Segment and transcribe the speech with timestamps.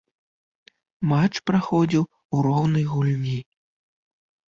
[1.11, 3.39] Матч праходзіў у роўнай гульні.